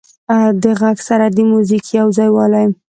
[0.61, 2.67] د غږ سره د موزیک یو ځایوالی